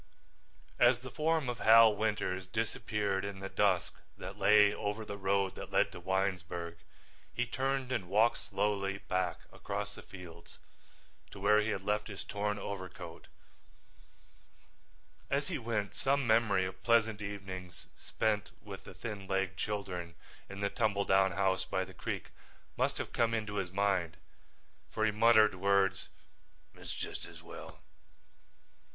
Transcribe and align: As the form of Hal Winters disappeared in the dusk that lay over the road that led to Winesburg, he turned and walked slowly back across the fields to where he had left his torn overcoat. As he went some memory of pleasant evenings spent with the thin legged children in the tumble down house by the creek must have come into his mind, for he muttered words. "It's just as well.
As 0.79 0.97
the 1.01 1.11
form 1.11 1.47
of 1.47 1.59
Hal 1.59 1.95
Winters 1.95 2.47
disappeared 2.47 3.23
in 3.23 3.39
the 3.39 3.49
dusk 3.49 3.93
that 4.17 4.35
lay 4.35 4.73
over 4.73 5.05
the 5.05 5.15
road 5.15 5.53
that 5.53 5.71
led 5.71 5.91
to 5.91 5.99
Winesburg, 5.99 6.77
he 7.31 7.45
turned 7.45 7.91
and 7.91 8.09
walked 8.09 8.39
slowly 8.39 8.97
back 8.97 9.41
across 9.51 9.93
the 9.93 10.01
fields 10.01 10.57
to 11.29 11.39
where 11.39 11.59
he 11.61 11.69
had 11.69 11.83
left 11.85 12.07
his 12.07 12.23
torn 12.23 12.57
overcoat. 12.57 13.27
As 15.29 15.49
he 15.49 15.59
went 15.59 15.93
some 15.93 16.25
memory 16.25 16.65
of 16.65 16.81
pleasant 16.81 17.21
evenings 17.21 17.85
spent 17.95 18.49
with 18.63 18.85
the 18.85 18.95
thin 18.95 19.27
legged 19.27 19.55
children 19.55 20.15
in 20.49 20.61
the 20.61 20.69
tumble 20.71 21.05
down 21.05 21.33
house 21.33 21.63
by 21.63 21.85
the 21.85 21.93
creek 21.93 22.31
must 22.75 22.97
have 22.97 23.13
come 23.13 23.35
into 23.35 23.57
his 23.57 23.71
mind, 23.71 24.17
for 24.89 25.05
he 25.05 25.11
muttered 25.11 25.53
words. 25.53 26.09
"It's 26.73 26.91
just 26.95 27.25
as 27.27 27.43
well. 27.43 27.83